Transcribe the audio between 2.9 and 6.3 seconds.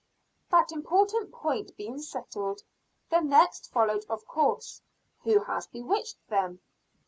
the next followed of course, "Who has bewitched